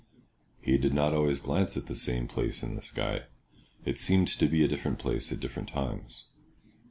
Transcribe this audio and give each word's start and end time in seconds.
He 0.63 0.79
did 0.79 0.95
not 0.95 1.13
always 1.13 1.39
glance 1.41 1.77
at 1.77 1.85
the 1.85 1.93
same 1.93 2.27
place 2.27 2.63
in 2.63 2.73
the 2.73 2.81
sky—it 2.81 3.99
seemed 3.99 4.29
to 4.29 4.47
be 4.47 4.63
a 4.63 4.67
different 4.67 4.97
place 4.97 5.31
at 5.31 5.39
different 5.41 5.69
times. 5.69 6.29